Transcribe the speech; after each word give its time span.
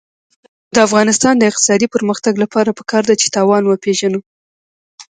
د 0.75 0.75
افغانستان 0.87 1.33
د 1.37 1.43
اقتصادي 1.49 1.87
پرمختګ 1.95 2.33
لپاره 2.43 2.75
پکار 2.79 3.03
ده 3.09 3.15
چې 3.21 3.27
تاوان 3.35 3.63
وپېژنو. 3.65 4.19